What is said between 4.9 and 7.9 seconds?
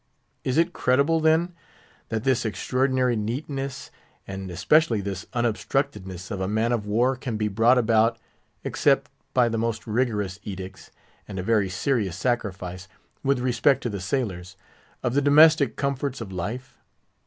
this unobstructedness of a man of war, can be brought